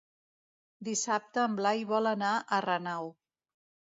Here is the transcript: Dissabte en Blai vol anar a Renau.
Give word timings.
Dissabte 0.87 1.43
en 1.49 1.59
Blai 1.59 1.85
vol 1.91 2.11
anar 2.13 2.31
a 2.57 2.61
Renau. 2.69 3.13